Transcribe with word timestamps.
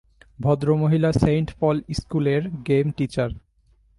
ভদ্রমহিলা 0.39 1.11
Saint 1.13 1.49
Paul 1.59 1.77
স্কুলের 1.91 2.43
game 2.67 2.85
teacher. 2.97 3.29